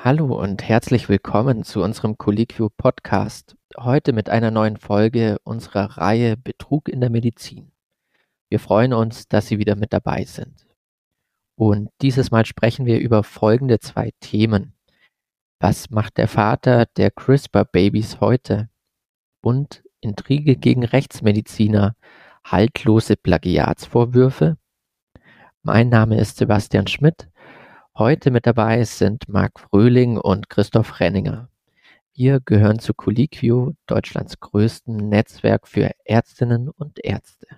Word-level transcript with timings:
Hallo 0.00 0.40
und 0.40 0.62
herzlich 0.62 1.08
willkommen 1.08 1.64
zu 1.64 1.82
unserem 1.82 2.16
Colliquio 2.16 2.70
Podcast. 2.70 3.56
Heute 3.76 4.12
mit 4.12 4.30
einer 4.30 4.52
neuen 4.52 4.76
Folge 4.76 5.38
unserer 5.42 5.98
Reihe 5.98 6.36
Betrug 6.36 6.88
in 6.88 7.00
der 7.00 7.10
Medizin. 7.10 7.72
Wir 8.48 8.60
freuen 8.60 8.92
uns, 8.92 9.26
dass 9.26 9.48
Sie 9.48 9.58
wieder 9.58 9.74
mit 9.74 9.92
dabei 9.92 10.22
sind. 10.22 10.68
Und 11.56 11.90
dieses 12.00 12.30
Mal 12.30 12.46
sprechen 12.46 12.86
wir 12.86 13.00
über 13.00 13.24
folgende 13.24 13.80
zwei 13.80 14.12
Themen. 14.20 14.72
Was 15.58 15.90
macht 15.90 16.16
der 16.16 16.28
Vater 16.28 16.86
der 16.86 17.10
CRISPR-Babys 17.10 18.20
heute? 18.20 18.70
Und 19.42 19.82
Intrige 20.00 20.54
gegen 20.54 20.84
Rechtsmediziner, 20.84 21.96
haltlose 22.44 23.16
Plagiatsvorwürfe? 23.16 24.58
Mein 25.64 25.88
Name 25.88 26.20
ist 26.20 26.36
Sebastian 26.36 26.86
Schmidt 26.86 27.28
Heute 27.98 28.30
mit 28.30 28.46
dabei 28.46 28.84
sind 28.84 29.28
Marc 29.28 29.58
Fröhling 29.58 30.18
und 30.18 30.48
Christoph 30.48 31.00
Renninger. 31.00 31.48
Wir 32.14 32.38
gehören 32.38 32.78
zu 32.78 32.94
Colliquio, 32.94 33.74
Deutschlands 33.88 34.38
größten 34.38 35.08
Netzwerk 35.08 35.66
für 35.66 35.90
Ärztinnen 36.04 36.68
und 36.68 37.04
Ärzte. 37.04 37.48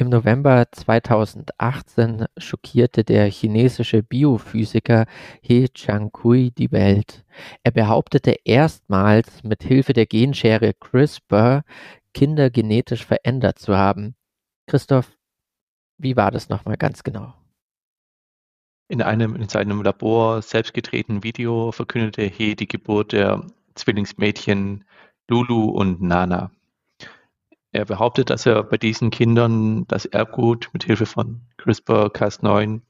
Im 0.00 0.08
November 0.08 0.64
2018 0.72 2.24
schockierte 2.38 3.04
der 3.04 3.30
chinesische 3.30 4.02
Biophysiker 4.02 5.04
He 5.42 5.68
Jiankui 5.76 6.52
die 6.52 6.72
Welt. 6.72 7.22
Er 7.64 7.70
behauptete 7.70 8.34
erstmals 8.44 9.44
mit 9.44 9.62
Hilfe 9.62 9.92
der 9.92 10.06
Genschere 10.06 10.72
CRISPR 10.72 11.64
Kinder 12.14 12.50
genetisch 12.50 13.04
verändert 13.04 13.58
zu 13.58 13.76
haben. 13.76 14.14
Christoph, 14.66 15.16
wie 15.98 16.16
war 16.16 16.30
das 16.30 16.48
nochmal 16.48 16.76
ganz 16.76 17.02
genau? 17.02 17.34
In 18.88 19.02
einem 19.02 19.36
in 19.36 19.48
seinem 19.48 19.82
Labor 19.82 20.42
selbst 20.42 20.74
gedrehten 20.74 21.22
Video 21.22 21.70
verkündete 21.70 22.22
He 22.22 22.56
die 22.56 22.66
Geburt 22.66 23.12
der 23.12 23.46
Zwillingsmädchen 23.74 24.84
Lulu 25.28 25.70
und 25.70 26.02
Nana. 26.02 26.50
Er 27.72 27.84
behauptet, 27.84 28.30
dass 28.30 28.46
er 28.46 28.64
bei 28.64 28.78
diesen 28.78 29.10
Kindern 29.10 29.86
das 29.86 30.06
Erbgut 30.06 30.70
mit 30.72 30.82
Hilfe 30.82 31.06
von 31.06 31.42
CRISPR-Cas9 31.58 32.80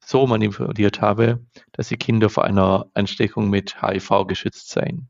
so 0.00 0.26
manipuliert 0.26 1.00
habe, 1.00 1.44
dass 1.72 1.88
die 1.88 1.96
Kinder 1.96 2.28
vor 2.28 2.44
einer 2.44 2.86
Ansteckung 2.94 3.48
mit 3.48 3.80
HIV 3.82 4.26
geschützt 4.26 4.70
seien. 4.70 5.08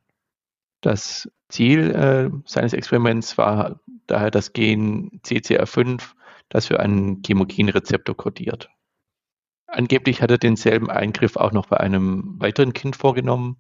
Das 0.81 1.29
Ziel 1.49 1.91
äh, 1.91 2.31
seines 2.45 2.73
Experiments 2.73 3.39
war 3.39 3.81
daher 4.07 4.31
das 4.31 4.53
Gen 4.53 5.21
CCR5, 5.25 6.03
das 6.49 6.67
für 6.67 6.81
einen 6.81 7.23
Chemokinrezeptor 7.25 8.17
kodiert. 8.17 8.69
Angeblich 9.67 10.23
hat 10.23 10.31
er 10.31 10.39
denselben 10.39 10.91
Eingriff 10.91 11.37
auch 11.37 11.53
noch 11.53 11.67
bei 11.67 11.79
einem 11.79 12.37
weiteren 12.39 12.73
Kind 12.73 12.97
vorgenommen 12.97 13.57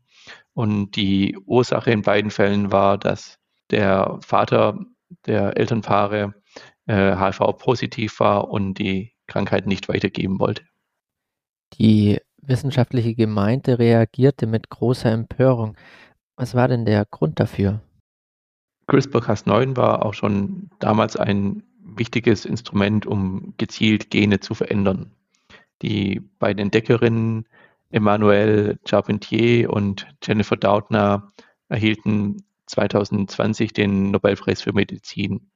und 0.55 0.97
die 0.97 1.37
Ursache 1.44 1.91
in 1.91 2.03
beiden 2.03 2.31
Fällen 2.31 2.72
war, 2.72 2.97
dass 2.97 3.39
der 3.70 4.19
Vater 4.20 4.78
der 5.27 5.56
Elternpaare 5.56 6.34
äh, 6.87 7.17
HIV-positiv 7.17 8.20
war 8.20 8.48
und 8.48 8.75
die 8.75 9.12
Krankheit 9.27 9.67
nicht 9.67 9.89
weitergeben 9.89 10.39
wollte. 10.39 10.62
Die 11.75 12.20
wissenschaftliche 12.41 13.14
Gemeinde 13.14 13.78
reagierte 13.78 14.47
mit 14.47 14.70
großer 14.70 15.11
Empörung. 15.11 15.77
Was 16.37 16.55
war 16.55 16.69
denn 16.69 16.84
der 16.84 17.05
Grund 17.06 17.41
dafür? 17.41 17.81
CRISPR-Cas9 18.89 19.77
war 19.77 20.05
auch 20.05 20.15
schon 20.15 20.70
damals 20.78 21.17
ein 21.17 21.62
wichtiges 21.81 22.45
Instrument, 22.45 23.06
um 23.06 23.55
gezielt 23.56 24.11
Gene 24.11 24.41
zu 24.41 24.55
verändern. 24.55 25.12
Die 25.83 26.20
beiden 26.39 26.61
Entdeckerinnen 26.61 27.47
Emmanuelle 27.91 28.78
Charpentier 28.84 29.71
und 29.71 30.06
Jennifer 30.22 30.56
Doudna 30.56 31.33
erhielten 31.69 32.44
2020 32.66 33.72
den 33.72 34.10
Nobelpreis 34.10 34.62
für 34.62 34.72
Medizin. 34.72 35.50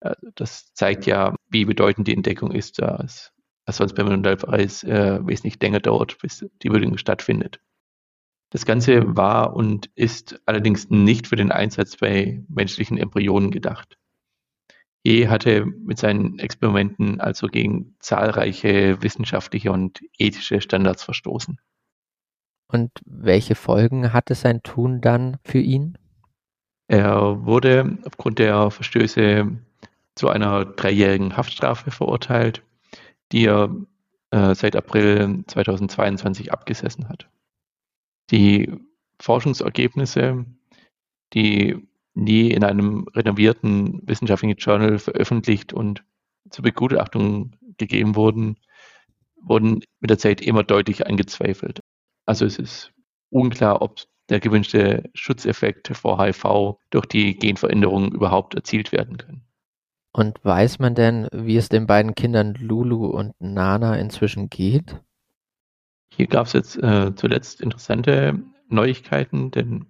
Äh, 0.00 0.14
das 0.34 0.72
zeigt 0.74 1.06
ja, 1.06 1.34
wie 1.48 1.64
bedeutend 1.64 2.08
die 2.08 2.14
Entdeckung 2.14 2.52
ist, 2.52 2.78
dass, 2.80 3.32
dass 3.66 3.78
sonst 3.78 3.94
beim 3.94 4.08
Nobelpreis 4.08 4.84
äh, 4.84 5.18
wesentlich 5.26 5.60
länger 5.60 5.80
dauert, 5.80 6.18
bis 6.22 6.46
die 6.62 6.70
Würdigung 6.70 6.96
stattfindet. 6.96 7.60
Das 8.54 8.66
Ganze 8.66 9.16
war 9.16 9.56
und 9.56 9.90
ist 9.96 10.40
allerdings 10.46 10.88
nicht 10.88 11.26
für 11.26 11.34
den 11.34 11.50
Einsatz 11.50 11.96
bei 11.96 12.40
menschlichen 12.46 12.96
Embryonen 12.98 13.50
gedacht. 13.50 13.98
E 15.02 15.26
hatte 15.26 15.66
mit 15.66 15.98
seinen 15.98 16.38
Experimenten 16.38 17.20
also 17.20 17.48
gegen 17.48 17.96
zahlreiche 17.98 19.02
wissenschaftliche 19.02 19.72
und 19.72 20.02
ethische 20.18 20.60
Standards 20.60 21.02
verstoßen. 21.02 21.58
Und 22.68 22.92
welche 23.04 23.56
Folgen 23.56 24.12
hatte 24.12 24.36
sein 24.36 24.62
Tun 24.62 25.00
dann 25.00 25.38
für 25.42 25.58
ihn? 25.58 25.98
Er 26.86 27.44
wurde 27.44 27.98
aufgrund 28.04 28.38
der 28.38 28.70
Verstöße 28.70 29.50
zu 30.14 30.28
einer 30.28 30.64
dreijährigen 30.64 31.36
Haftstrafe 31.36 31.90
verurteilt, 31.90 32.62
die 33.32 33.46
er 33.46 33.74
äh, 34.30 34.54
seit 34.54 34.76
April 34.76 35.42
2022 35.48 36.52
abgesessen 36.52 37.08
hat. 37.08 37.28
Die 38.30 38.72
Forschungsergebnisse, 39.20 40.44
die 41.32 41.76
nie 42.14 42.50
in 42.50 42.64
einem 42.64 43.06
renommierten 43.14 44.00
wissenschaftlichen 44.04 44.56
Journal 44.56 44.98
veröffentlicht 44.98 45.72
und 45.72 46.04
zur 46.50 46.62
Begutachtung 46.62 47.56
gegeben 47.76 48.14
wurden, 48.16 48.56
wurden 49.40 49.80
mit 50.00 50.10
der 50.10 50.18
Zeit 50.18 50.40
immer 50.40 50.62
deutlich 50.62 51.06
angezweifelt. 51.06 51.80
Also 52.26 52.46
es 52.46 52.58
ist 52.58 52.92
unklar, 53.30 53.82
ob 53.82 54.00
der 54.28 54.40
gewünschte 54.40 55.10
Schutzeffekt 55.14 55.88
vor 55.88 56.22
HIV 56.22 56.78
durch 56.90 57.06
die 57.06 57.36
Genveränderung 57.36 58.12
überhaupt 58.12 58.54
erzielt 58.54 58.92
werden 58.92 59.18
kann. 59.18 59.42
Und 60.12 60.42
weiß 60.44 60.78
man 60.78 60.94
denn, 60.94 61.28
wie 61.32 61.56
es 61.56 61.68
den 61.68 61.86
beiden 61.86 62.14
Kindern 62.14 62.54
Lulu 62.54 63.06
und 63.06 63.34
Nana 63.40 63.96
inzwischen 63.96 64.48
geht? 64.48 65.00
Hier 66.16 66.28
gab 66.28 66.46
es 66.46 66.52
jetzt 66.52 66.80
äh, 66.80 67.12
zuletzt 67.16 67.60
interessante 67.60 68.40
Neuigkeiten, 68.68 69.50
denn 69.50 69.86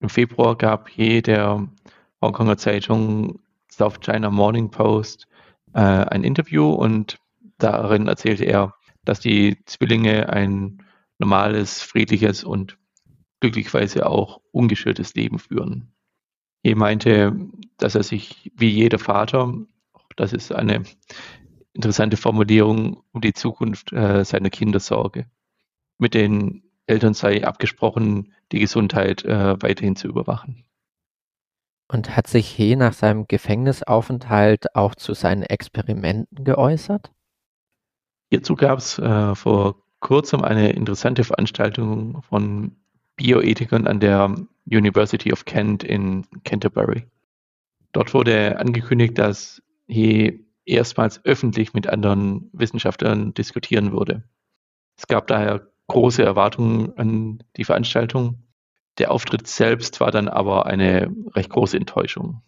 im 0.00 0.08
Februar 0.08 0.56
gab 0.58 0.88
hier 0.88 1.22
der 1.22 1.68
Hongkonger 2.20 2.56
Zeitung 2.56 3.38
South 3.70 4.00
China 4.00 4.30
Morning 4.30 4.70
Post 4.72 5.28
äh, 5.72 5.78
ein 5.78 6.24
Interview 6.24 6.72
und 6.72 7.18
darin 7.58 8.08
erzählte 8.08 8.46
er, 8.46 8.74
dass 9.04 9.20
die 9.20 9.58
Zwillinge 9.64 10.32
ein 10.32 10.82
normales, 11.18 11.82
friedliches 11.82 12.42
und 12.42 12.76
glücklicherweise 13.38 14.06
auch 14.06 14.40
ungeschürtes 14.50 15.14
Leben 15.14 15.38
führen. 15.38 15.92
Er 16.64 16.76
meinte, 16.76 17.36
dass 17.76 17.94
er 17.94 18.02
sich 18.02 18.50
wie 18.56 18.70
jeder 18.70 18.98
Vater, 18.98 19.54
das 20.16 20.32
ist 20.32 20.52
eine 20.52 20.82
interessante 21.74 22.16
Formulierung, 22.16 23.04
um 23.12 23.20
die 23.20 23.34
Zukunft 23.34 23.92
äh, 23.92 24.24
seiner 24.24 24.50
Kinder 24.50 24.80
sorge 24.80 25.26
mit 26.00 26.14
den 26.14 26.62
Eltern 26.86 27.14
sei 27.14 27.44
abgesprochen, 27.44 28.32
die 28.52 28.58
Gesundheit 28.58 29.24
äh, 29.24 29.62
weiterhin 29.62 29.96
zu 29.96 30.08
überwachen. 30.08 30.64
Und 31.88 32.16
hat 32.16 32.26
sich 32.26 32.48
He 32.48 32.76
nach 32.76 32.92
seinem 32.92 33.26
Gefängnisaufenthalt 33.26 34.74
auch 34.76 34.94
zu 34.94 35.14
seinen 35.14 35.42
Experimenten 35.42 36.44
geäußert? 36.44 37.12
Hierzu 38.30 38.54
gab 38.54 38.78
es 38.78 38.98
äh, 38.98 39.34
vor 39.34 39.82
kurzem 39.98 40.42
eine 40.42 40.70
interessante 40.70 41.24
Veranstaltung 41.24 42.22
von 42.22 42.76
Bioethikern 43.16 43.86
an 43.86 44.00
der 44.00 44.34
University 44.66 45.32
of 45.32 45.44
Kent 45.44 45.84
in 45.84 46.26
Canterbury. 46.44 47.06
Dort 47.92 48.14
wurde 48.14 48.58
angekündigt, 48.58 49.18
dass 49.18 49.62
He 49.88 50.46
erstmals 50.64 51.24
öffentlich 51.24 51.74
mit 51.74 51.88
anderen 51.88 52.48
Wissenschaftlern 52.52 53.34
diskutieren 53.34 53.92
würde. 53.92 54.22
Es 54.96 55.06
gab 55.08 55.26
daher 55.26 55.69
große 55.90 56.22
Erwartungen 56.22 56.96
an 56.96 57.42
die 57.56 57.64
Veranstaltung. 57.64 58.44
Der 58.98 59.10
Auftritt 59.10 59.48
selbst 59.48 60.00
war 60.00 60.12
dann 60.12 60.28
aber 60.28 60.66
eine 60.66 61.12
recht 61.34 61.50
große 61.50 61.76
Enttäuschung. 61.76 62.42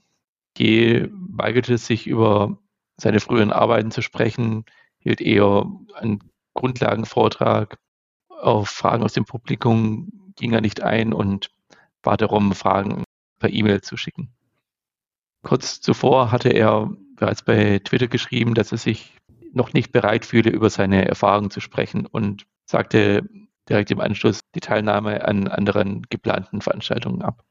Je 0.56 1.08
weigerte 1.10 1.76
sich 1.76 2.06
über 2.06 2.58
seine 2.96 3.18
früheren 3.18 3.50
Arbeiten 3.50 3.90
zu 3.90 4.00
sprechen, 4.00 4.64
hielt 4.98 5.20
eher 5.20 5.66
einen 5.94 6.20
Grundlagenvortrag. 6.54 7.78
Auf 8.28 8.68
Fragen 8.68 9.02
aus 9.02 9.12
dem 9.12 9.24
Publikum 9.24 10.32
ging 10.36 10.52
er 10.52 10.60
nicht 10.60 10.80
ein 10.82 11.12
und 11.12 11.50
bat 12.00 12.20
darum, 12.20 12.52
Fragen 12.52 13.02
per 13.40 13.50
E-Mail 13.50 13.80
zu 13.80 13.96
schicken. 13.96 14.32
Kurz 15.42 15.80
zuvor 15.80 16.30
hatte 16.30 16.50
er 16.50 16.92
bereits 17.16 17.42
bei 17.42 17.80
Twitter 17.80 18.06
geschrieben, 18.06 18.54
dass 18.54 18.70
er 18.70 18.78
sich 18.78 19.16
noch 19.52 19.72
nicht 19.72 19.90
bereit 19.90 20.24
fühle, 20.26 20.50
über 20.50 20.70
seine 20.70 21.08
Erfahrungen 21.08 21.50
zu 21.50 21.60
sprechen 21.60 22.06
und 22.06 22.46
sagte 22.72 23.28
direkt 23.68 23.90
im 23.90 24.00
Anschluss 24.00 24.40
die 24.54 24.60
Teilnahme 24.60 25.24
an 25.24 25.46
anderen 25.46 26.02
geplanten 26.10 26.60
Veranstaltungen 26.60 27.22
ab. 27.22 27.44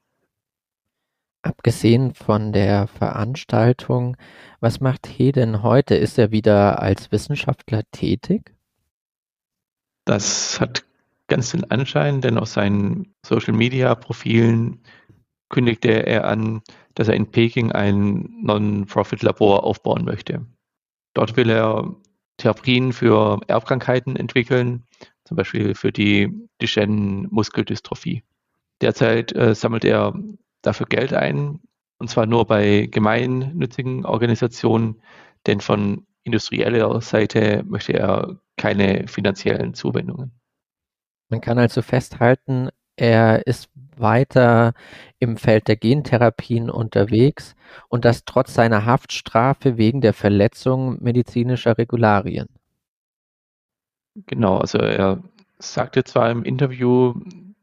Abgesehen 1.44 2.14
von 2.14 2.52
der 2.52 2.88
Veranstaltung, 2.88 4.18
was 4.60 4.80
macht 4.80 5.08
He 5.08 5.32
denn 5.32 5.64
heute? 5.64 5.96
Ist 5.96 6.20
er 6.20 6.32
wieder 6.32 6.82
als 6.82 7.12
Wissenschaftler 7.12 7.84
tätig? 7.92 8.54
Das 10.06 10.60
hat 10.60 10.84
ganz 11.28 11.52
den 11.52 11.70
Anschein, 11.72 12.22
denn 12.22 12.38
aus 12.38 12.54
seinen 12.54 13.16
Social-Media-Profilen 13.26 14.84
kündigte 15.50 16.06
er 16.06 16.26
an, 16.26 16.62
dass 16.96 17.08
er 17.08 17.16
in 17.16 17.32
Peking 17.32 17.72
ein 17.72 18.30
Non-Profit-Labor 18.42 19.64
aufbauen 19.64 20.04
möchte. 20.04 20.46
Dort 21.14 21.38
will 21.38 21.50
er 21.50 21.96
Therapien 22.38 22.92
für 22.92 23.40
Erbkrankheiten 23.48 24.16
entwickeln, 24.16 24.84
zum 25.32 25.38
Beispiel 25.38 25.76
für 25.76 25.94
die 25.94 26.30
Duchenne-Muskeldystrophie. 26.60 28.22
Derzeit 28.82 29.34
äh, 29.34 29.56
sammelt 29.56 29.86
er 29.86 30.14
dafür 30.62 30.88
Geld 30.88 31.14
ein, 31.14 31.62
und 32.00 32.10
zwar 32.10 32.26
nur 32.26 32.46
bei 32.46 32.90
gemeinnützigen 32.92 34.06
Organisationen, 34.06 35.02
denn 35.48 35.62
von 35.62 36.06
industrieller 36.24 37.00
Seite 37.00 37.64
möchte 37.66 37.94
er 37.94 38.42
keine 38.58 39.08
finanziellen 39.08 39.74
Zuwendungen. 39.74 40.34
Man 41.30 41.40
kann 41.40 41.58
also 41.58 41.82
festhalten, 41.82 42.68
er 42.98 43.48
ist 43.48 43.70
weiter 43.96 44.74
im 45.20 45.38
Feld 45.38 45.70
der 45.70 45.78
Gentherapien 45.78 46.70
unterwegs 46.70 47.56
und 47.88 48.04
das 48.04 48.26
trotz 48.26 48.54
seiner 48.54 48.84
Haftstrafe 48.84 49.78
wegen 49.78 50.02
der 50.02 50.12
Verletzung 50.12 51.02
medizinischer 51.02 51.78
Regularien. 51.78 52.50
Genau, 54.16 54.58
also 54.58 54.78
er 54.78 55.24
sagte 55.60 56.04
zwar 56.04 56.32
im 56.32 56.44
Interview, 56.44 57.14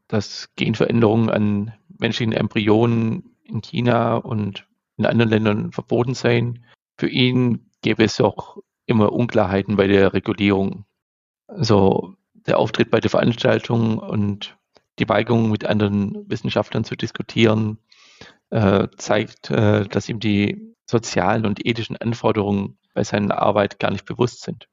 dass 0.07 0.49
Genveränderungen 0.57 1.31
an 1.31 1.75
menschlichen 1.99 2.33
Embryonen 2.33 3.37
in 3.45 3.61
China 3.61 4.17
und 4.17 4.67
in 4.97 5.07
anderen 5.07 5.31
Ländern 5.31 5.73
verboten 5.73 6.15
seien. 6.15 6.65
Für 6.97 7.09
ihn 7.09 7.71
gäbe 7.83 8.05
es 8.05 8.21
auch 8.21 8.59
immer 8.87 9.13
Unklarheiten 9.13 9.77
bei 9.77 9.87
der 9.87 10.15
Regulierung. 10.15 10.85
Also 11.47 12.15
der 12.35 12.59
Auftritt 12.59 12.91
bei 12.91 13.01
der 13.01 13.11
Veranstaltung 13.11 13.99
und 13.99 14.57
die 14.99 15.09
Weigerung 15.09 15.51
mit 15.51 15.65
anderen 15.65 16.29
Wissenschaftlern 16.29 16.85
zu 16.85 16.97
diskutieren, 16.97 17.79
äh, 18.51 18.89
zeigt, 18.97 19.51
äh, 19.51 19.87
dass 19.87 20.09
ihm 20.09 20.21
die 20.21 20.75
sozialen 20.87 21.45
und 21.45 21.65
ethischen 21.65 21.97
Anforderungen 21.97 22.79
bei 22.95 23.05
seiner 23.05 23.39
Arbeit 23.39 23.79
gar 23.79 23.91
nicht 23.91 24.07
bewusst 24.07 24.43
sind. 24.43 24.69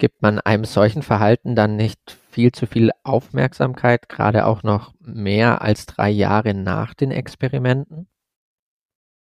Gibt 0.00 0.22
man 0.22 0.38
einem 0.38 0.64
solchen 0.64 1.02
Verhalten 1.02 1.54
dann 1.54 1.76
nicht 1.76 2.18
viel 2.30 2.52
zu 2.52 2.66
viel 2.66 2.90
Aufmerksamkeit, 3.04 4.08
gerade 4.08 4.46
auch 4.46 4.62
noch 4.62 4.94
mehr 4.98 5.60
als 5.60 5.84
drei 5.84 6.08
Jahre 6.08 6.54
nach 6.54 6.94
den 6.94 7.10
Experimenten? 7.10 8.08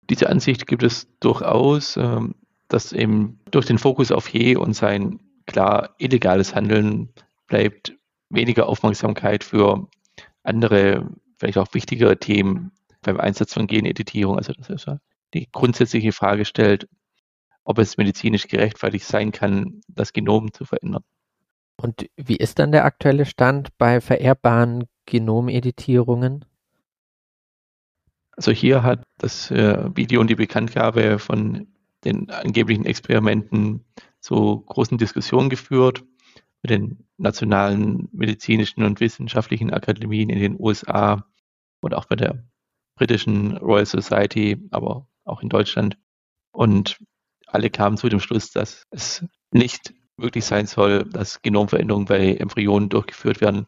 Diese 0.09 0.29
Ansicht 0.29 0.67
gibt 0.67 0.83
es 0.83 1.07
durchaus, 1.21 1.95
ähm, 1.95 2.35
dass 2.67 2.91
eben 2.91 3.39
durch 3.51 3.65
den 3.65 3.77
Fokus 3.77 4.11
auf 4.11 4.27
He 4.27 4.57
und 4.57 4.73
sein 4.73 5.21
klar 5.45 5.95
illegales 5.97 6.53
Handeln 6.53 7.13
bleibt 7.47 7.95
weniger 8.29 8.67
Aufmerksamkeit 8.67 9.45
für 9.45 9.87
andere, 10.43 11.09
vielleicht 11.37 11.57
auch 11.57 11.73
wichtigere 11.73 12.17
Themen 12.17 12.73
beim 13.01 13.17
Einsatz 13.17 13.53
von 13.53 13.67
Geneditierung. 13.67 14.35
Also 14.35 14.51
das 14.51 14.69
ist 14.69 14.87
die 15.33 15.47
grundsätzliche 15.53 16.11
Frage 16.11 16.43
stellt, 16.43 16.89
ob 17.65 17.79
es 17.79 17.97
medizinisch 17.97 18.47
gerechtfertigt 18.47 19.05
sein 19.05 19.31
kann, 19.31 19.81
das 19.87 20.13
Genom 20.13 20.53
zu 20.53 20.63
verändern. 20.65 21.03
Und 21.77 22.07
wie 22.15 22.37
ist 22.37 22.59
dann 22.59 22.71
der 22.71 22.85
aktuelle 22.85 23.25
Stand 23.25 23.77
bei 23.77 23.99
vererbbaren 23.99 24.85
Genomeditierungen? 25.05 26.45
Also 28.37 28.51
hier 28.51 28.83
hat 28.83 29.03
das 29.17 29.51
äh, 29.51 29.89
Video 29.95 30.21
und 30.21 30.29
die 30.29 30.35
Bekanntgabe 30.35 31.19
von 31.19 31.67
den 32.03 32.29
angeblichen 32.29 32.85
Experimenten 32.85 33.83
zu 34.19 34.61
großen 34.61 34.97
Diskussionen 34.97 35.49
geführt 35.49 36.03
mit 36.61 36.69
den 36.69 37.05
nationalen 37.17 38.09
medizinischen 38.11 38.83
und 38.83 38.99
wissenschaftlichen 38.99 39.71
Akademien 39.71 40.29
in 40.29 40.39
den 40.39 40.59
USA 40.59 41.25
und 41.81 41.93
auch 41.93 42.05
bei 42.05 42.15
der 42.15 42.43
britischen 42.95 43.57
Royal 43.57 43.85
Society, 43.85 44.57
aber 44.71 45.07
auch 45.23 45.41
in 45.41 45.49
Deutschland. 45.49 45.97
Und 46.51 46.99
alle 47.47 47.69
kamen 47.69 47.97
zu 47.97 48.09
dem 48.09 48.19
Schluss, 48.19 48.51
dass 48.51 48.83
es 48.91 49.25
nicht 49.51 49.93
möglich 50.17 50.45
sein 50.45 50.65
soll, 50.65 51.03
dass 51.03 51.41
Genomveränderungen 51.41 52.07
bei 52.07 52.35
Embryonen 52.35 52.89
durchgeführt 52.89 53.41
werden, 53.41 53.67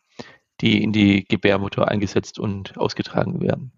die 0.62 0.81
in 0.81 0.91
die 0.91 1.25
Gebärmutter 1.25 1.88
eingesetzt 1.88 2.39
und 2.39 2.77
ausgetragen 2.77 3.41
werden. 3.41 3.71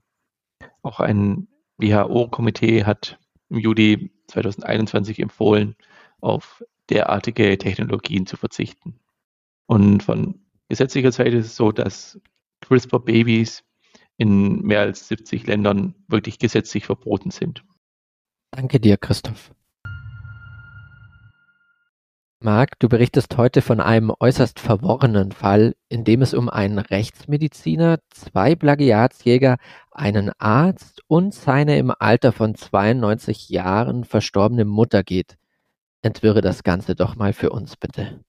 Auch 0.82 1.00
ein 1.00 1.48
WHO-Komitee 1.78 2.86
hat 2.86 3.20
im 3.50 3.58
Juli 3.60 4.12
2021 4.28 5.20
empfohlen, 5.20 5.76
auf 6.22 6.64
derartige 6.90 7.58
Technologien 7.58 8.26
zu 8.26 8.38
verzichten. 8.38 9.00
Und 9.68 10.04
von 10.04 10.42
gesetzlicher 10.68 11.12
Seite 11.12 11.38
ist 11.38 11.48
es 11.48 11.56
so, 11.56 11.72
dass 11.72 12.20
CRISPR-Babys 12.62 13.64
in 14.18 14.62
mehr 14.62 14.82
als 14.82 15.08
70 15.08 15.48
Ländern 15.48 15.96
wirklich 16.08 16.40
gesetzlich 16.40 16.86
verboten 16.86 17.32
sind. 17.32 17.64
Danke 18.52 18.80
dir, 18.80 18.98
Christoph. 18.98 19.54
Marc, 22.42 22.80
du 22.80 22.88
berichtest 22.88 23.36
heute 23.36 23.62
von 23.62 23.82
einem 23.82 24.14
äußerst 24.18 24.62
verworrenen 24.62 25.34
Fall, 25.34 25.76
in 25.90 26.06
dem 26.06 26.22
es 26.22 26.34
um 26.34 26.48
einen 26.48 26.80
Rechtsmediziner, 26.80 28.00
zwei 28.12 28.56
Plagiatsjäger, 28.56 29.58
einen 29.92 30.32
Arzt 30.38 31.02
und 31.08 31.34
seine 31.34 31.78
im 31.78 31.92
Alter 32.00 32.32
von 32.32 32.56
92 32.56 33.50
Jahren 33.50 34.06
verstorbene 34.06 34.64
Mutter 34.64 35.04
geht. 35.04 35.38
Entwirre 36.02 36.40
das 36.40 36.64
Ganze 36.64 36.96
doch 36.96 37.18
mal 37.18 37.34
für 37.34 37.50
uns 37.50 37.76
bitte. 37.76 38.22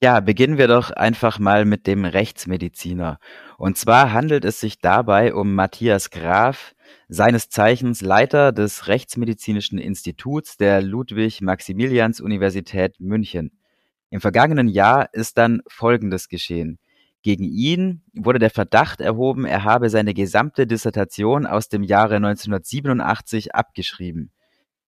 Ja, 0.00 0.20
beginnen 0.20 0.58
wir 0.58 0.68
doch 0.68 0.92
einfach 0.92 1.40
mal 1.40 1.64
mit 1.64 1.88
dem 1.88 2.04
Rechtsmediziner. 2.04 3.18
Und 3.56 3.78
zwar 3.78 4.12
handelt 4.12 4.44
es 4.44 4.60
sich 4.60 4.78
dabei 4.78 5.34
um 5.34 5.56
Matthias 5.56 6.10
Graf, 6.10 6.76
seines 7.08 7.48
Zeichens 7.48 8.00
Leiter 8.00 8.52
des 8.52 8.86
Rechtsmedizinischen 8.86 9.76
Instituts 9.76 10.56
der 10.56 10.82
Ludwig-Maximilians-Universität 10.82 13.00
München. 13.00 13.58
Im 14.10 14.20
vergangenen 14.20 14.68
Jahr 14.68 15.12
ist 15.12 15.36
dann 15.36 15.62
Folgendes 15.66 16.28
geschehen. 16.28 16.78
Gegen 17.22 17.42
ihn 17.42 18.04
wurde 18.14 18.38
der 18.38 18.50
Verdacht 18.50 19.00
erhoben, 19.00 19.46
er 19.46 19.64
habe 19.64 19.90
seine 19.90 20.14
gesamte 20.14 20.68
Dissertation 20.68 21.44
aus 21.44 21.68
dem 21.68 21.82
Jahre 21.82 22.14
1987 22.16 23.52
abgeschrieben. 23.52 24.30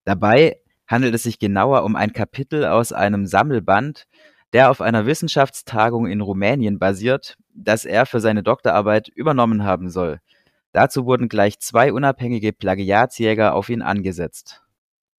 Dabei 0.05 0.61
handelt 0.87 1.17
es 1.17 1.25
sich 1.25 1.41
genauer 1.41 1.83
um 1.83 1.97
ein 1.97 2.12
Kapitel 2.12 2.64
aus 2.64 2.93
einem 2.93 3.26
Sammelband, 3.26 4.07
der 4.52 4.71
auf 4.71 4.80
einer 4.80 5.07
Wissenschaftstagung 5.07 6.07
in 6.07 6.21
Rumänien 6.21 6.78
basiert, 6.78 7.37
das 7.54 7.85
er 7.85 8.07
für 8.07 8.21
seine 8.21 8.42
Doktorarbeit 8.42 9.09
übernommen 9.09 9.64
haben 9.64 9.90
soll. 9.90 10.21
Dazu 10.73 11.04
wurden 11.04 11.28
gleich 11.28 11.59
zwei 11.59 11.92
unabhängige 11.92 12.52
Plagiatsjäger 12.52 13.54
auf 13.54 13.69
ihn 13.69 13.83
angesetzt. 13.83 14.62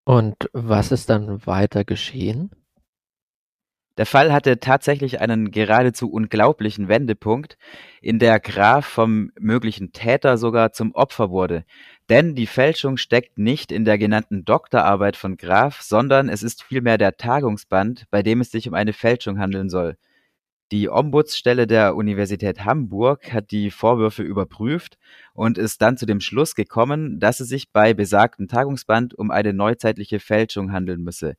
Und 0.05 0.49
was 0.53 0.91
ist 0.91 1.09
dann 1.09 1.45
weiter 1.45 1.83
geschehen? 1.83 2.51
Der 3.97 4.05
Fall 4.05 4.31
hatte 4.31 4.59
tatsächlich 4.59 5.19
einen 5.19 5.51
geradezu 5.51 6.09
unglaublichen 6.09 6.87
Wendepunkt, 6.87 7.57
in 8.01 8.19
der 8.19 8.39
Graf 8.39 8.85
vom 8.85 9.31
möglichen 9.37 9.91
Täter 9.91 10.37
sogar 10.37 10.71
zum 10.71 10.95
Opfer 10.95 11.29
wurde. 11.29 11.65
Denn 12.11 12.35
die 12.35 12.45
Fälschung 12.45 12.97
steckt 12.97 13.39
nicht 13.39 13.71
in 13.71 13.85
der 13.85 13.97
genannten 13.97 14.45
Doktorarbeit 14.45 15.17
von 15.17 15.35
Graf, 15.37 15.81
sondern 15.81 16.29
es 16.29 16.43
ist 16.43 16.61
vielmehr 16.61 16.99
der 16.99 17.17
Tagungsband, 17.17 18.05
bei 18.11 18.21
dem 18.21 18.41
es 18.41 18.51
sich 18.51 18.67
um 18.67 18.75
eine 18.75 18.93
Fälschung 18.93 19.39
handeln 19.39 19.71
soll. 19.71 19.97
Die 20.71 20.89
Ombudsstelle 20.89 21.67
der 21.67 21.95
Universität 21.95 22.63
Hamburg 22.63 23.33
hat 23.33 23.51
die 23.51 23.71
Vorwürfe 23.71 24.23
überprüft 24.23 24.97
und 25.33 25.57
ist 25.57 25.81
dann 25.81 25.97
zu 25.97 26.05
dem 26.05 26.21
Schluss 26.21 26.53
gekommen, 26.53 27.19
dass 27.19 27.39
es 27.39 27.49
sich 27.49 27.71
bei 27.71 27.93
besagtem 27.93 28.47
Tagungsband 28.47 29.17
um 29.17 29.31
eine 29.31 29.53
neuzeitliche 29.53 30.19
Fälschung 30.19 30.71
handeln 30.71 31.01
müsse 31.01 31.35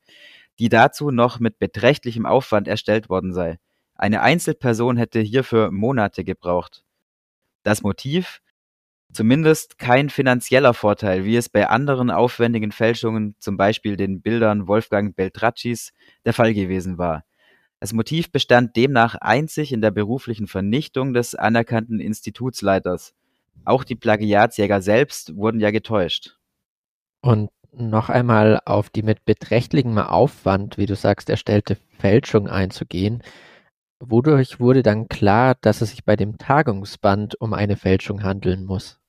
die 0.59 0.69
dazu 0.69 1.11
noch 1.11 1.41
mit 1.41 1.59
beträchtlichem 1.59 2.27
Aufwand 2.27 2.69
erstellt 2.69 3.09
worden 3.09 3.33
sei. 3.33 3.59
Eine 3.95 4.23
Einzelperson 4.23 4.97
hätte 4.97 5.21
hierfür 5.21 5.71
Monate 5.71 6.25
gebraucht. 6.25 6.85
Das 7.63 7.83
Motiv? 7.83 8.42
Zumindest 9.13 9.79
kein 9.79 10.09
finanzieller 10.09 10.73
Vorteil, 10.73 11.27
wie 11.27 11.37
es 11.37 11.51
bei 11.51 11.69
anderen 11.69 12.11
aufwendigen 12.11 12.73
Fälschungen, 12.73 13.37
zum 13.39 13.59
Beispiel 13.59 13.99
den 13.99 14.23
Bildern 14.23 14.69
Wolfgang 14.69 15.15
Beltraccis, 15.15 15.93
der 16.25 16.33
Fall 16.33 16.55
gewesen 16.55 16.97
war. 16.97 17.25
Das 17.79 17.93
Motiv 17.93 18.33
bestand 18.33 18.75
demnach 18.75 19.17
einzig 19.17 19.73
in 19.73 19.83
der 19.83 19.91
beruflichen 19.91 20.47
Vernichtung 20.47 21.13
des 21.13 21.35
anerkannten 21.35 22.01
Institutsleiters. 22.01 23.15
Auch 23.67 23.85
die 23.85 23.97
Plagiatsjäger 23.97 24.81
selbst 24.81 25.37
wurden 25.37 25.61
ja 25.61 25.71
getäuscht. 25.71 26.39
Und 27.21 27.51
noch 27.73 28.09
einmal 28.09 28.61
auf 28.65 28.89
die 28.89 29.03
mit 29.03 29.25
beträchtlichem 29.27 29.99
Aufwand, 29.99 30.79
wie 30.79 30.87
du 30.87 30.97
sagst, 30.97 31.29
erstellte 31.29 31.77
Fälschung 31.99 32.49
einzugehen. 32.49 33.23
Wodurch 34.01 34.59
wurde 34.59 34.83
dann 34.83 35.09
klar, 35.09 35.55
dass 35.61 35.83
es 35.83 35.91
sich 35.91 36.05
bei 36.05 36.17
dem 36.17 36.39
Tagungsband 36.39 37.41
um 37.41 37.53
eine 37.53 37.77
Fälschung 37.77 38.23
handeln 38.23 38.65
muss? 38.65 39.02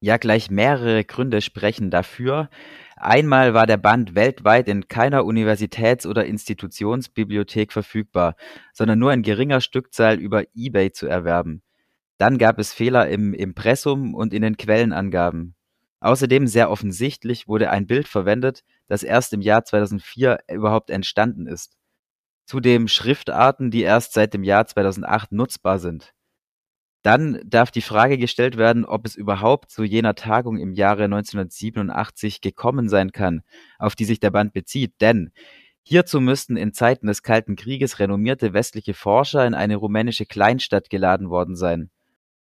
Ja, 0.00 0.16
gleich 0.16 0.48
mehrere 0.48 1.04
Gründe 1.04 1.40
sprechen 1.40 1.90
dafür. 1.90 2.50
Einmal 2.96 3.52
war 3.52 3.66
der 3.66 3.78
Band 3.78 4.14
weltweit 4.14 4.68
in 4.68 4.86
keiner 4.86 5.24
Universitäts- 5.24 6.06
oder 6.06 6.24
Institutionsbibliothek 6.24 7.72
verfügbar, 7.72 8.36
sondern 8.72 9.00
nur 9.00 9.12
in 9.12 9.22
geringer 9.22 9.60
Stückzahl 9.60 10.20
über 10.20 10.44
eBay 10.54 10.92
zu 10.92 11.08
erwerben. 11.08 11.62
Dann 12.16 12.38
gab 12.38 12.58
es 12.60 12.72
Fehler 12.72 13.08
im 13.08 13.34
Impressum 13.34 14.14
und 14.14 14.32
in 14.32 14.42
den 14.42 14.56
Quellenangaben. 14.56 15.54
Außerdem 16.00 16.46
sehr 16.46 16.70
offensichtlich 16.70 17.48
wurde 17.48 17.70
ein 17.70 17.86
Bild 17.88 18.06
verwendet, 18.06 18.62
das 18.86 19.02
erst 19.02 19.32
im 19.32 19.40
Jahr 19.40 19.64
2004 19.64 20.38
überhaupt 20.48 20.90
entstanden 20.90 21.48
ist. 21.48 21.76
Zudem 22.44 22.86
Schriftarten, 22.86 23.72
die 23.72 23.82
erst 23.82 24.12
seit 24.12 24.32
dem 24.32 24.44
Jahr 24.44 24.66
2008 24.66 25.32
nutzbar 25.32 25.80
sind. 25.80 26.14
Dann 27.02 27.40
darf 27.44 27.70
die 27.70 27.82
Frage 27.82 28.18
gestellt 28.18 28.56
werden, 28.56 28.84
ob 28.84 29.06
es 29.06 29.14
überhaupt 29.14 29.70
zu 29.70 29.84
jener 29.84 30.14
Tagung 30.14 30.58
im 30.58 30.72
Jahre 30.72 31.04
1987 31.04 32.40
gekommen 32.40 32.88
sein 32.88 33.12
kann, 33.12 33.42
auf 33.78 33.94
die 33.94 34.04
sich 34.04 34.20
der 34.20 34.30
Band 34.30 34.52
bezieht, 34.52 34.94
denn 35.00 35.30
hierzu 35.82 36.20
müssten 36.20 36.56
in 36.56 36.72
Zeiten 36.72 37.06
des 37.06 37.22
Kalten 37.22 37.56
Krieges 37.56 37.98
renommierte 37.98 38.52
westliche 38.52 38.94
Forscher 38.94 39.46
in 39.46 39.54
eine 39.54 39.76
rumänische 39.76 40.26
Kleinstadt 40.26 40.90
geladen 40.90 41.30
worden 41.30 41.56
sein. 41.56 41.90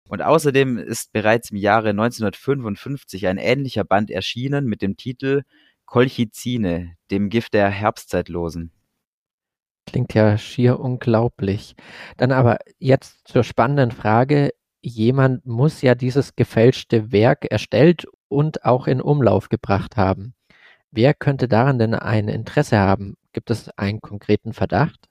Und 0.09 0.23
außerdem 0.23 0.79
ist 0.79 1.13
bereits 1.13 1.51
im 1.51 1.57
Jahre 1.57 1.91
1955 1.91 3.27
ein 3.27 3.39
ähnlicher 3.39 3.85
Band 3.85 4.11
erschienen 4.11 4.67
mit 4.67 4.81
dem 4.81 4.97
Titel 4.97 5.43
Kolchizine, 5.85 6.97
dem 7.11 7.29
Gift 7.29 7.55
der 7.55 7.71
Herbstzeitlosen. 7.71 8.73
Klingt 9.87 10.15
ja 10.15 10.37
schier 10.37 10.81
unglaublich. 10.81 11.75
Dann 12.17 12.33
aber 12.33 12.59
jetzt 12.79 13.29
zur 13.29 13.45
spannenden 13.45 13.93
Frage. 13.93 14.51
Jemand 14.83 15.47
muss 15.47 15.83
ja 15.83 15.95
dieses 15.95 16.37
gefälschte 16.37 17.13
Werk 17.13 17.45
erstellt 17.47 18.07
und 18.29 18.65
auch 18.65 18.87
in 18.87 19.01
Umlauf 19.01 19.49
gebracht 19.49 19.97
haben. 19.97 20.35
Wer 20.91 21.15
könnte 21.15 21.49
daran 21.49 21.79
denn 21.79 21.95
ein 21.95 22.29
Interesse 22.29 22.79
haben? 22.79 23.17
Gibt 23.33 23.51
es 23.51 23.69
einen 23.79 24.01
konkreten 24.01 24.53
Verdacht? 24.53 25.09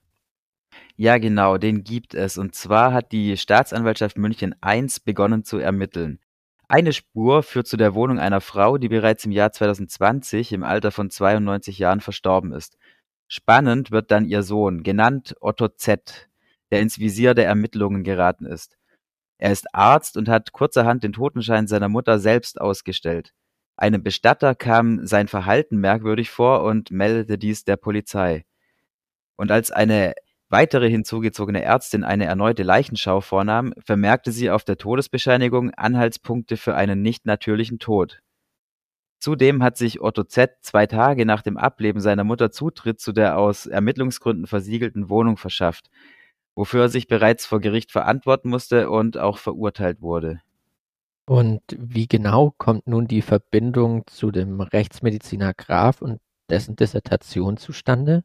Ja, 0.96 1.18
genau, 1.18 1.58
den 1.58 1.84
gibt 1.84 2.14
es. 2.14 2.38
Und 2.38 2.56
zwar 2.56 2.94
hat 2.94 3.12
die 3.12 3.38
Staatsanwaltschaft 3.38 4.18
München 4.18 4.56
I 4.66 4.88
begonnen 5.04 5.44
zu 5.44 5.58
ermitteln. 5.58 6.20
Eine 6.68 6.94
Spur 6.94 7.44
führt 7.44 7.68
zu 7.68 7.78
der 7.78 7.94
Wohnung 7.94 8.18
einer 8.18 8.42
Frau, 8.42 8.78
die 8.78 8.90
bereits 8.90 9.26
im 9.26 9.32
Jahr 9.32 9.52
2020 9.52 10.52
im 10.54 10.64
Alter 10.64 10.92
von 10.92 11.10
92 11.12 11.78
Jahren 11.78 12.02
verstorben 12.02 12.52
ist. 12.54 12.78
Spannend 13.28 13.92
wird 13.92 14.12
dann 14.12 14.26
ihr 14.26 14.44
Sohn, 14.44 14.84
genannt 14.84 15.36
Otto 15.42 15.68
Z., 15.68 16.30
der 16.72 16.82
ins 16.82 17.00
Visier 17.00 17.34
der 17.34 17.48
Ermittlungen 17.48 18.04
geraten 18.04 18.46
ist. 18.46 18.78
Er 19.38 19.52
ist 19.52 19.74
Arzt 19.74 20.18
und 20.18 20.30
hat 20.30 20.52
kurzerhand 20.52 21.04
den 21.04 21.14
Totenschein 21.14 21.68
seiner 21.68 21.90
Mutter 21.90 22.20
selbst 22.20 22.62
ausgestellt. 22.62 23.34
Einem 23.78 24.04
Bestatter 24.04 24.56
kam 24.56 25.06
sein 25.06 25.28
Verhalten 25.28 25.78
merkwürdig 25.78 26.30
vor 26.30 26.64
und 26.64 26.92
meldete 26.92 27.38
dies 27.38 27.66
der 27.66 27.76
Polizei. 27.76 28.46
Und 29.36 29.52
als 29.52 29.72
eine 29.72 30.14
weitere 30.50 30.90
hinzugezogene 30.90 31.62
Ärztin 31.62 32.06
eine 32.06 32.26
erneute 32.26 32.64
Leichenschau 32.64 33.20
vornahm, 33.20 33.74
vermerkte 33.80 34.32
sie 34.32 34.50
auf 34.50 34.64
der 34.64 34.78
Todesbescheinigung 34.78 35.72
Anhaltspunkte 35.74 36.56
für 36.56 36.76
einen 36.76 37.02
nicht 37.02 37.26
natürlichen 37.26 37.80
Tod. 37.80 38.22
Zudem 39.20 39.64
hat 39.64 39.78
sich 39.78 40.02
Otto 40.02 40.24
Z. 40.24 40.58
zwei 40.62 40.88
Tage 40.88 41.26
nach 41.26 41.42
dem 41.42 41.58
Ableben 41.58 42.00
seiner 42.00 42.24
Mutter 42.24 42.52
Zutritt 42.52 43.00
zu 43.00 43.12
der 43.12 43.38
aus 43.38 43.66
Ermittlungsgründen 43.66 44.48
versiegelten 44.48 45.10
Wohnung 45.10 45.38
verschafft, 45.38 45.90
wofür 46.56 46.84
er 46.84 46.90
sich 46.90 47.08
bereits 47.08 47.46
vor 47.46 47.60
Gericht 47.60 47.92
verantworten 47.92 48.50
musste 48.50 48.90
und 48.90 49.18
auch 49.18 49.38
verurteilt 49.38 50.02
wurde. 50.02 50.42
Und 51.28 51.62
wie 51.76 52.08
genau 52.08 52.54
kommt 52.58 52.88
nun 52.88 53.08
die 53.08 53.24
Verbindung 53.24 54.06
zu 54.06 54.30
dem 54.30 54.62
Rechtsmediziner 54.62 55.54
Graf 55.56 56.02
und 56.02 56.20
dessen 56.50 56.76
Dissertation 56.76 57.58
zustande? 57.58 58.24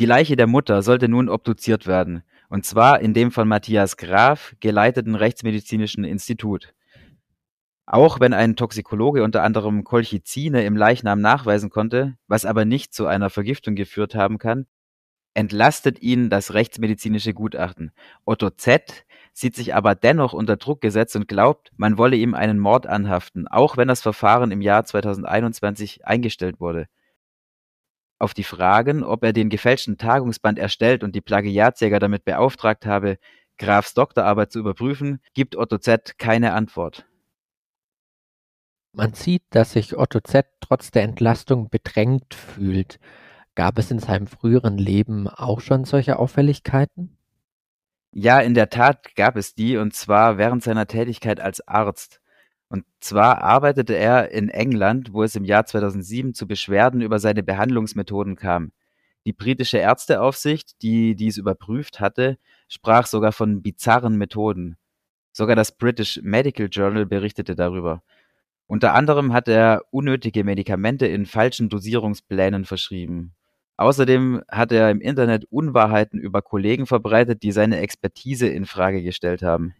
Die 0.00 0.06
Leiche 0.06 0.34
der 0.34 0.48
Mutter 0.48 0.82
sollte 0.82 1.08
nun 1.08 1.28
obduziert 1.28 1.86
werden, 1.86 2.24
und 2.48 2.66
zwar 2.66 3.00
in 3.00 3.14
dem 3.14 3.30
von 3.30 3.46
Matthias 3.46 3.96
Graf 3.96 4.56
geleiteten 4.58 5.14
Rechtsmedizinischen 5.14 6.02
Institut. 6.02 6.74
Auch 7.86 8.20
wenn 8.20 8.32
ein 8.32 8.56
Toxikologe 8.56 9.24
unter 9.24 9.42
anderem 9.42 9.84
Kolchizine 9.84 10.64
im 10.64 10.76
Leichnam 10.76 11.20
nachweisen 11.20 11.70
konnte, 11.70 12.16
was 12.28 12.44
aber 12.44 12.64
nicht 12.64 12.94
zu 12.94 13.06
einer 13.06 13.28
Vergiftung 13.28 13.74
geführt 13.74 14.14
haben 14.14 14.38
kann, 14.38 14.66
entlastet 15.34 16.00
ihn 16.00 16.30
das 16.30 16.54
rechtsmedizinische 16.54 17.34
Gutachten. 17.34 17.90
Otto 18.24 18.50
Z. 18.50 19.04
sieht 19.32 19.56
sich 19.56 19.74
aber 19.74 19.94
dennoch 19.94 20.32
unter 20.32 20.56
Druck 20.56 20.80
gesetzt 20.80 21.16
und 21.16 21.26
glaubt, 21.26 21.72
man 21.76 21.98
wolle 21.98 22.16
ihm 22.16 22.34
einen 22.34 22.58
Mord 22.58 22.86
anhaften, 22.86 23.48
auch 23.48 23.76
wenn 23.76 23.88
das 23.88 24.02
Verfahren 24.02 24.50
im 24.50 24.60
Jahr 24.60 24.84
2021 24.84 26.06
eingestellt 26.06 26.60
wurde. 26.60 26.86
Auf 28.18 28.34
die 28.34 28.44
Fragen, 28.44 29.02
ob 29.02 29.24
er 29.24 29.32
den 29.32 29.48
gefälschten 29.48 29.98
Tagungsband 29.98 30.58
erstellt 30.58 31.02
und 31.02 31.16
die 31.16 31.20
Plagiatsjäger 31.20 31.98
damit 31.98 32.24
beauftragt 32.24 32.86
habe, 32.86 33.18
Grafs 33.58 33.94
Doktorarbeit 33.94 34.52
zu 34.52 34.60
überprüfen, 34.60 35.20
gibt 35.34 35.56
Otto 35.56 35.78
Z. 35.78 36.18
keine 36.18 36.52
Antwort. 36.52 37.04
Man 38.94 39.14
sieht, 39.14 39.42
dass 39.50 39.72
sich 39.72 39.96
Otto 39.96 40.20
Z. 40.20 40.46
trotz 40.60 40.90
der 40.90 41.04
Entlastung 41.04 41.70
bedrängt 41.70 42.34
fühlt. 42.34 42.98
Gab 43.54 43.78
es 43.78 43.90
in 43.90 43.98
seinem 43.98 44.26
früheren 44.26 44.76
Leben 44.76 45.28
auch 45.28 45.60
schon 45.62 45.84
solche 45.84 46.18
Auffälligkeiten? 46.18 47.16
Ja, 48.12 48.40
in 48.40 48.52
der 48.52 48.68
Tat 48.68 49.14
gab 49.16 49.36
es 49.36 49.54
die, 49.54 49.78
und 49.78 49.94
zwar 49.94 50.36
während 50.36 50.62
seiner 50.62 50.86
Tätigkeit 50.86 51.40
als 51.40 51.66
Arzt. 51.66 52.20
Und 52.68 52.84
zwar 53.00 53.42
arbeitete 53.42 53.94
er 53.94 54.30
in 54.30 54.50
England, 54.50 55.14
wo 55.14 55.22
es 55.22 55.36
im 55.36 55.44
Jahr 55.44 55.64
2007 55.64 56.34
zu 56.34 56.46
Beschwerden 56.46 57.00
über 57.00 57.18
seine 57.18 57.42
Behandlungsmethoden 57.42 58.36
kam. 58.36 58.72
Die 59.24 59.32
britische 59.32 59.78
Ärzteaufsicht, 59.78 60.82
die 60.82 61.14
dies 61.16 61.38
überprüft 61.38 62.00
hatte, 62.00 62.36
sprach 62.68 63.06
sogar 63.06 63.32
von 63.32 63.62
bizarren 63.62 64.16
Methoden. 64.18 64.76
Sogar 65.32 65.56
das 65.56 65.72
British 65.78 66.20
Medical 66.22 66.68
Journal 66.70 67.06
berichtete 67.06 67.54
darüber. 67.54 68.02
Unter 68.66 68.94
anderem 68.94 69.32
hat 69.32 69.48
er 69.48 69.82
unnötige 69.90 70.44
Medikamente 70.44 71.06
in 71.06 71.26
falschen 71.26 71.68
Dosierungsplänen 71.68 72.64
verschrieben. 72.64 73.34
Außerdem 73.76 74.42
hat 74.50 74.72
er 74.72 74.90
im 74.90 75.00
Internet 75.00 75.44
Unwahrheiten 75.50 76.20
über 76.20 76.42
Kollegen 76.42 76.86
verbreitet, 76.86 77.42
die 77.42 77.52
seine 77.52 77.78
Expertise 77.78 78.46
in 78.48 78.64
Frage 78.64 79.02
gestellt 79.02 79.42
haben. 79.42 79.74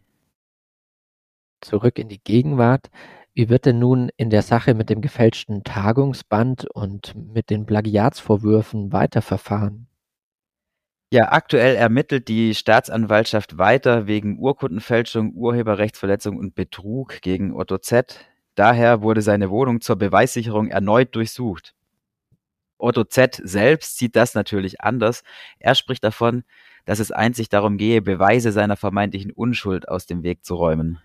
Zurück 1.60 1.98
in 1.98 2.08
die 2.08 2.22
Gegenwart. 2.22 2.90
Wie 3.34 3.48
wird 3.48 3.64
denn 3.64 3.78
nun 3.78 4.10
in 4.16 4.28
der 4.28 4.42
Sache 4.42 4.74
mit 4.74 4.90
dem 4.90 5.00
gefälschten 5.00 5.64
Tagungsband 5.64 6.66
und 6.70 7.14
mit 7.14 7.48
den 7.48 7.64
Plagiatsvorwürfen 7.64 8.92
weiterverfahren? 8.92 9.86
Ja, 11.12 11.30
aktuell 11.30 11.76
ermittelt 11.76 12.28
die 12.28 12.54
Staatsanwaltschaft 12.54 13.58
weiter 13.58 14.06
wegen 14.06 14.38
Urkundenfälschung, 14.38 15.34
Urheberrechtsverletzung 15.34 16.38
und 16.38 16.54
Betrug 16.54 17.20
gegen 17.20 17.54
Otto 17.54 17.78
Z. 17.78 18.18
Daher 18.54 19.02
wurde 19.02 19.22
seine 19.22 19.50
Wohnung 19.50 19.80
zur 19.80 19.96
Beweissicherung 19.96 20.68
erneut 20.68 21.14
durchsucht. 21.14 21.74
Otto 22.78 23.04
Z. 23.04 23.40
selbst 23.44 23.96
sieht 23.96 24.16
das 24.16 24.34
natürlich 24.34 24.80
anders. 24.80 25.22
Er 25.58 25.74
spricht 25.74 26.04
davon, 26.04 26.42
dass 26.84 26.98
es 26.98 27.12
einzig 27.12 27.48
darum 27.48 27.76
gehe, 27.76 28.02
Beweise 28.02 28.50
seiner 28.50 28.76
vermeintlichen 28.76 29.30
Unschuld 29.30 29.88
aus 29.88 30.06
dem 30.06 30.22
Weg 30.22 30.44
zu 30.44 30.56
räumen. 30.56 30.98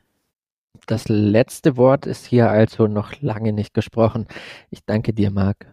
Das 0.88 1.08
letzte 1.08 1.78
Wort 1.78 2.06
ist 2.06 2.26
hier 2.26 2.50
also 2.50 2.88
noch 2.88 3.22
lange 3.22 3.54
nicht 3.54 3.74
gesprochen. 3.74 4.28
Ich 4.70 4.86
danke 4.86 5.14
dir, 5.14 5.32
Marc. 5.32 5.68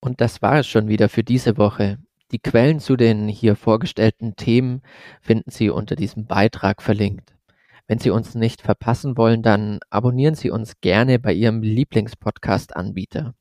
Und 0.00 0.20
das 0.20 0.40
war 0.40 0.60
es 0.60 0.66
schon 0.66 0.88
wieder 0.88 1.08
für 1.08 1.24
diese 1.24 1.56
Woche. 1.56 1.98
Die 2.32 2.40
Quellen 2.40 2.80
zu 2.80 2.96
den 2.96 3.28
hier 3.28 3.54
vorgestellten 3.54 4.34
Themen 4.34 4.82
finden 5.20 5.50
Sie 5.50 5.70
unter 5.70 5.94
diesem 5.94 6.26
Beitrag 6.26 6.82
verlinkt. 6.82 7.36
Wenn 7.86 8.00
Sie 8.00 8.10
uns 8.10 8.34
nicht 8.34 8.62
verpassen 8.62 9.16
wollen, 9.16 9.42
dann 9.42 9.78
abonnieren 9.90 10.34
Sie 10.34 10.50
uns 10.50 10.80
gerne 10.80 11.20
bei 11.20 11.32
Ihrem 11.32 11.62
Lieblingspodcast-Anbieter. 11.62 13.34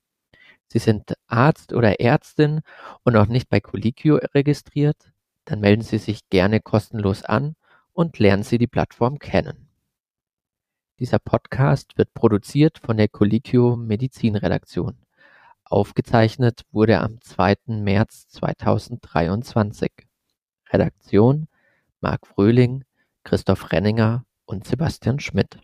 Sie 0.68 0.80
sind 0.80 1.16
Arzt 1.28 1.74
oder 1.74 2.00
Ärztin 2.00 2.62
und 3.04 3.14
noch 3.14 3.28
nicht 3.28 3.50
bei 3.50 3.60
Colliquio 3.60 4.18
registriert? 4.36 5.12
Dann 5.46 5.62
melden 5.62 5.82
Sie 5.82 5.98
sich 5.98 6.30
gerne 6.30 6.60
kostenlos 6.60 7.24
an 7.24 7.56
und 7.94 8.20
lernen 8.20 8.44
Sie 8.44 8.60
die 8.60 8.68
Plattform 8.68 9.18
kennen. 9.18 9.70
Dieser 11.00 11.20
Podcast 11.20 11.98
wird 11.98 12.14
produziert 12.14 12.80
von 12.80 12.98
der 12.98 13.08
Colliquio 13.08 13.76
Medizinredaktion. 13.76 15.05
Aufgezeichnet 15.68 16.62
wurde 16.72 17.00
am 17.00 17.20
2. 17.22 17.56
März 17.66 18.28
2023. 18.28 19.92
Redaktion 20.70 21.48
Marc 22.02 22.28
Fröhling, 22.28 22.84
Christoph 23.24 23.72
Renninger 23.72 24.26
und 24.46 24.68
Sebastian 24.68 25.20
Schmidt 25.20 25.58